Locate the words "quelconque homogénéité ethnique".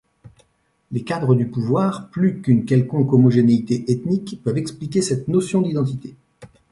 2.65-4.41